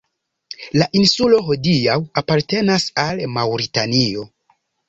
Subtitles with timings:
[0.81, 4.29] La insulo hodiaŭ apartenas al Maŭritanio.